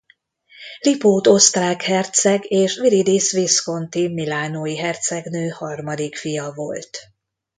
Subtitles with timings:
[0.79, 6.99] Lipót osztrák herceg és Viridis Visconti milánói hercegnő harmadik fia volt.